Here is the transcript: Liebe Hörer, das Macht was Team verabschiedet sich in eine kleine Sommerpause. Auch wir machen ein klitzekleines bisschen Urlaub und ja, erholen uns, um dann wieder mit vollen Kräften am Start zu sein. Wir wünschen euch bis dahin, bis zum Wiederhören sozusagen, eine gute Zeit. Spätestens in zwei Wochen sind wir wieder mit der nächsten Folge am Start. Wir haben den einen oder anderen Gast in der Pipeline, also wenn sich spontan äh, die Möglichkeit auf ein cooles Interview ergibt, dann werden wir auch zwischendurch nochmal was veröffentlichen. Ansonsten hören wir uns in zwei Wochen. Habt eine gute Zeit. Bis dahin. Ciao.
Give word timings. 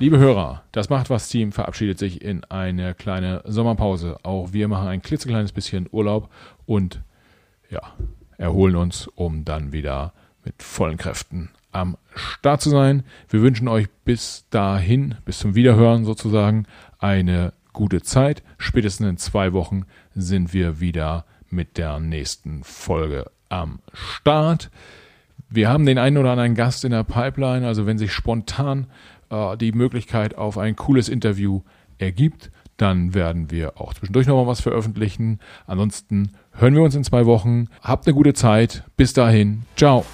Liebe 0.00 0.16
Hörer, 0.16 0.62
das 0.72 0.88
Macht 0.88 1.10
was 1.10 1.28
Team 1.28 1.52
verabschiedet 1.52 1.98
sich 1.98 2.22
in 2.22 2.42
eine 2.44 2.94
kleine 2.94 3.42
Sommerpause. 3.44 4.16
Auch 4.22 4.54
wir 4.54 4.66
machen 4.66 4.88
ein 4.88 5.02
klitzekleines 5.02 5.52
bisschen 5.52 5.90
Urlaub 5.92 6.30
und 6.64 7.02
ja, 7.68 7.82
erholen 8.38 8.76
uns, 8.76 9.08
um 9.08 9.44
dann 9.44 9.72
wieder 9.72 10.14
mit 10.42 10.62
vollen 10.62 10.96
Kräften 10.96 11.50
am 11.70 11.98
Start 12.14 12.62
zu 12.62 12.70
sein. 12.70 13.02
Wir 13.28 13.42
wünschen 13.42 13.68
euch 13.68 13.88
bis 14.06 14.46
dahin, 14.48 15.16
bis 15.26 15.38
zum 15.38 15.54
Wiederhören 15.54 16.06
sozusagen, 16.06 16.64
eine 16.98 17.52
gute 17.74 18.00
Zeit. 18.00 18.42
Spätestens 18.56 19.06
in 19.06 19.16
zwei 19.18 19.52
Wochen 19.52 19.84
sind 20.14 20.54
wir 20.54 20.80
wieder 20.80 21.26
mit 21.50 21.78
der 21.78 21.98
nächsten 21.98 22.64
Folge 22.64 23.30
am 23.48 23.80
Start. 23.92 24.70
Wir 25.48 25.68
haben 25.68 25.84
den 25.84 25.98
einen 25.98 26.16
oder 26.16 26.30
anderen 26.30 26.54
Gast 26.54 26.84
in 26.84 26.92
der 26.92 27.04
Pipeline, 27.04 27.66
also 27.66 27.86
wenn 27.86 27.98
sich 27.98 28.12
spontan 28.12 28.86
äh, 29.30 29.56
die 29.56 29.72
Möglichkeit 29.72 30.36
auf 30.36 30.58
ein 30.58 30.76
cooles 30.76 31.08
Interview 31.08 31.62
ergibt, 31.98 32.50
dann 32.76 33.14
werden 33.14 33.50
wir 33.50 33.80
auch 33.80 33.92
zwischendurch 33.92 34.26
nochmal 34.26 34.46
was 34.46 34.60
veröffentlichen. 34.60 35.38
Ansonsten 35.66 36.32
hören 36.52 36.74
wir 36.74 36.82
uns 36.82 36.94
in 36.94 37.04
zwei 37.04 37.26
Wochen. 37.26 37.66
Habt 37.82 38.06
eine 38.06 38.14
gute 38.14 38.32
Zeit. 38.32 38.84
Bis 38.96 39.12
dahin. 39.12 39.62
Ciao. 39.76 40.04